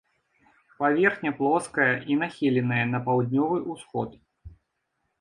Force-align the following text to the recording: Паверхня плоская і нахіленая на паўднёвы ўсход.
Паверхня 0.79 1.33
плоская 1.41 1.87
і 2.13 2.19
нахіленая 2.23 2.83
на 2.97 3.05
паўднёвы 3.11 3.57
ўсход. 3.71 4.21